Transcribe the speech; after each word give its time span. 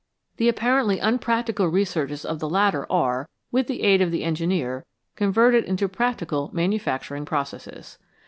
The 0.37 0.51
appar 0.51 0.81
ently 0.83 0.97
unpractical 0.99 1.67
researches 1.67 2.25
of 2.25 2.39
the 2.39 2.49
latter 2.49 2.91
are, 2.91 3.29
with 3.51 3.67
the 3.67 3.83
aid 3.83 4.01
of 4.01 4.09
the 4.09 4.23
engineer, 4.23 4.83
converted 5.15 5.63
into 5.63 5.87
practical 5.87 6.49
manufactur 6.55 7.15
ing 7.17 7.25
processes. 7.25 7.99